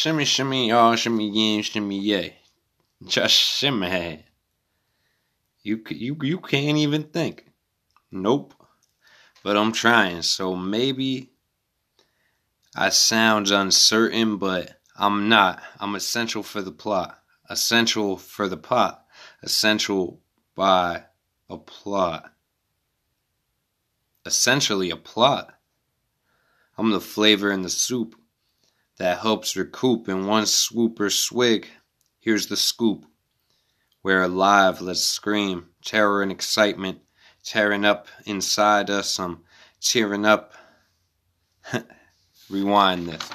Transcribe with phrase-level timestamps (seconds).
[0.00, 2.36] Shimmy, shimmy, y'all, shimmy, yin, shimmy, yay.
[3.04, 4.24] Just shimmy.
[5.64, 7.50] You, you, you can't even think.
[8.12, 8.54] Nope.
[9.42, 11.32] But I'm trying, so maybe
[12.76, 15.60] I sound uncertain, but I'm not.
[15.80, 17.18] I'm essential for the plot.
[17.50, 19.04] Essential for the pot.
[19.42, 20.20] Essential
[20.54, 21.06] by
[21.50, 22.32] a plot.
[24.24, 25.58] Essentially a plot.
[26.76, 28.14] I'm the flavor in the soup
[28.98, 31.68] that helps recoup in one swoop or swig.
[32.20, 33.06] Here's the scoop.
[34.02, 35.68] We're alive, let's scream.
[35.84, 37.00] Terror and excitement
[37.44, 39.18] tearing up inside us.
[39.18, 39.40] I'm
[39.80, 40.52] tearing up.
[42.50, 43.30] Rewind this.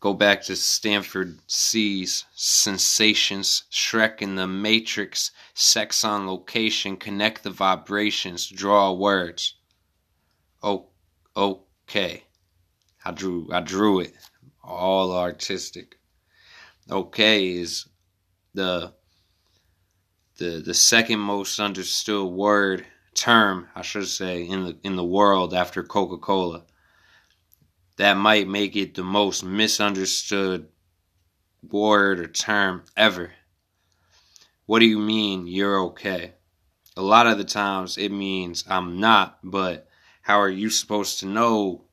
[0.00, 7.50] Go back to Stanford C's sensations, Shrek in the Matrix, sex on location, connect the
[7.50, 9.54] vibrations, draw words.
[10.64, 10.88] Oh,
[11.36, 12.24] okay.
[13.04, 14.14] I drew, I drew it,
[14.62, 15.98] all artistic.
[16.90, 17.86] Okay is
[18.54, 18.94] the
[20.38, 25.52] the the second most understood word term, I should say, in the in the world
[25.52, 26.64] after Coca-Cola
[27.96, 30.68] that might make it the most misunderstood
[31.62, 33.32] word or term ever.
[34.66, 36.32] What do you mean you're okay?
[36.96, 39.88] A lot of the times it means I'm not, but
[40.24, 41.84] how are you supposed to know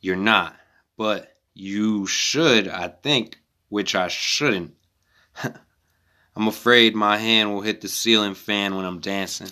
[0.00, 0.56] you're not?
[0.96, 4.74] But you should, I think, which I shouldn't.
[5.44, 9.50] I'm afraid my hand will hit the ceiling fan when I'm dancing.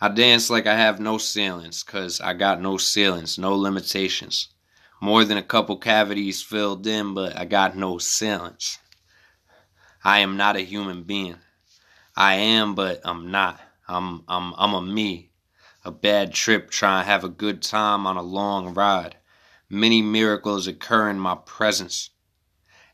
[0.00, 4.48] I dance like I have no ceilings, cause I got no ceilings, no limitations.
[5.00, 8.80] More than a couple cavities filled in, but I got no ceilings.
[10.02, 11.36] I am not a human being.
[12.16, 13.60] I am, but I'm not.
[13.88, 15.32] I'm I'm I'm a me.
[15.84, 19.16] A bad trip trying to have a good time on a long ride.
[19.70, 22.10] Many miracles occur in my presence.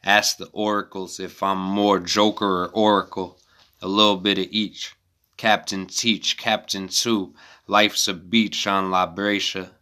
[0.05, 3.41] Ask the oracles if I'm more joker or oracle.
[3.83, 4.95] A little bit of each.
[5.37, 7.35] Captain Teach, Captain Two,
[7.67, 9.73] life's a beach on Brescia.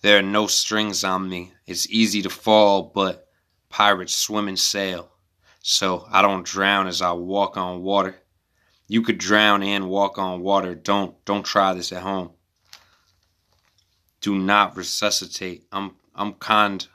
[0.00, 1.52] There are no strings on me.
[1.66, 3.28] It's easy to fall, but
[3.68, 5.10] pirates swim and sail.
[5.60, 8.22] So I don't drown as I walk on water.
[8.88, 10.74] You could drown and walk on water.
[10.74, 12.30] Don't don't try this at home.
[14.20, 15.66] Do not resuscitate.
[15.72, 16.86] I'm I'm kind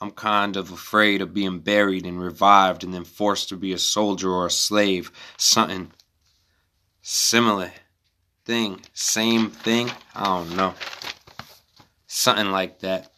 [0.00, 3.78] I'm kind of afraid of being buried and revived and then forced to be a
[3.78, 5.12] soldier or a slave.
[5.36, 5.92] Something
[7.02, 7.72] similar
[8.44, 9.90] thing, same thing.
[10.14, 10.74] I don't know.
[12.06, 13.12] Something like that.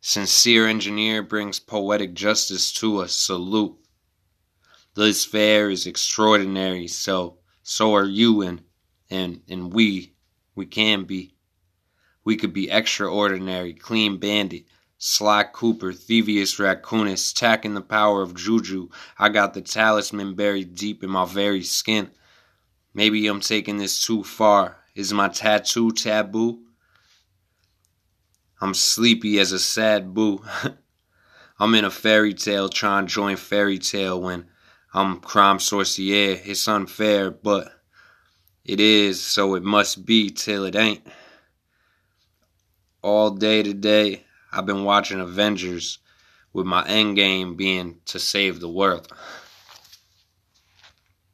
[0.00, 3.76] Sincere engineer brings poetic justice to a salute.
[4.94, 7.37] This fair is extraordinary, so
[7.68, 8.62] so are you and
[9.10, 10.14] and and we
[10.54, 11.34] we can be.
[12.24, 14.64] We could be extraordinary, clean bandit,
[14.96, 18.88] Sly Cooper, Thievius Raccoonus, tacking the power of Juju.
[19.18, 22.10] I got the talisman buried deep in my very skin.
[22.94, 24.78] Maybe I'm taking this too far.
[24.94, 26.60] Is my tattoo taboo?
[28.62, 30.42] I'm sleepy as a sad boo.
[31.60, 34.46] I'm in a fairy tale trying to join fairy tale when
[34.94, 36.40] I'm crime sorcier.
[36.44, 37.72] It's unfair, but
[38.64, 41.06] it is, so it must be till it ain't.
[43.02, 45.98] All day today, I've been watching Avengers
[46.54, 49.12] with my end game being to save the world.